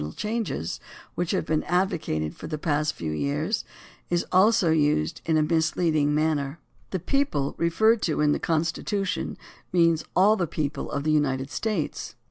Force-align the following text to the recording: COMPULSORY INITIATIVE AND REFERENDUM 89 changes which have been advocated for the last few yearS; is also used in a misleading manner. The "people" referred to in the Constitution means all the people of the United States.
COMPULSORY 0.01 0.33
INITIATIVE 0.35 0.49
AND 0.49 0.59
REFERENDUM 0.59 0.83
89 1.11 1.11
changes 1.11 1.13
which 1.13 1.31
have 1.31 1.45
been 1.45 1.63
advocated 1.69 2.35
for 2.35 2.47
the 2.47 2.59
last 2.65 2.91
few 2.95 3.11
yearS; 3.11 3.63
is 4.09 4.25
also 4.31 4.71
used 4.71 5.21
in 5.27 5.37
a 5.37 5.43
misleading 5.43 6.15
manner. 6.15 6.57
The 6.89 6.99
"people" 6.99 7.53
referred 7.59 8.01
to 8.07 8.19
in 8.19 8.31
the 8.31 8.39
Constitution 8.39 9.37
means 9.71 10.03
all 10.15 10.35
the 10.35 10.47
people 10.47 10.89
of 10.89 11.03
the 11.03 11.11
United 11.11 11.51
States. 11.51 12.15